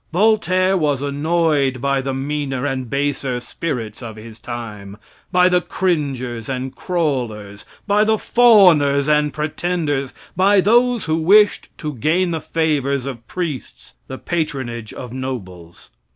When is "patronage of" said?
14.17-15.13